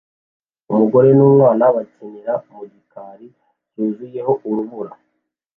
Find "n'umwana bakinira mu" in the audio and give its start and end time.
1.17-2.61